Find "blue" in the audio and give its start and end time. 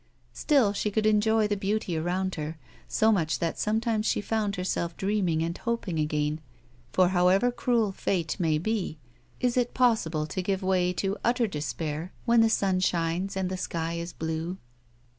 14.11-14.57